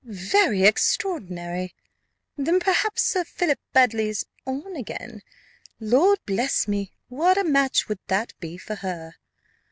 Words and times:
"Very 0.03 0.63
extraordinary! 0.63 1.75
Then 2.35 2.59
perhaps 2.59 3.03
Sir 3.03 3.23
Philip 3.23 3.59
Baddely's 3.71 4.25
on 4.47 4.75
again 4.75 5.21
Lord 5.79 6.17
bless 6.25 6.67
me, 6.67 6.91
what 7.07 7.37
a 7.37 7.43
match 7.43 7.87
would 7.87 7.99
that 8.07 8.33
be 8.39 8.57
for 8.57 8.73
her! 8.77 9.17